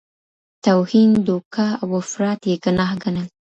[0.65, 3.27] توهین، دوکه او افراط یې ګناه ګڼل.